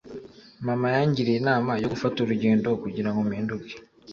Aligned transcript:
Mama 0.67 0.87
yangiriye 0.95 1.37
inama 1.39 1.71
yo 1.81 1.87
gufata 1.93 2.17
urugendo 2.19 2.67
kugirango 2.83 3.19
mpinduke. 3.27 3.73